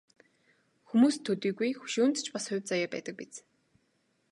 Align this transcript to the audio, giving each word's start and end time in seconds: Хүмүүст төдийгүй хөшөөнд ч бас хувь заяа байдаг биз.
Хүмүүст 0.87 1.21
төдийгүй 1.25 1.69
хөшөөнд 1.79 2.15
ч 2.23 2.25
бас 2.33 2.45
хувь 2.49 2.67
заяа 2.69 2.89
байдаг 2.93 3.15
биз. 3.21 3.33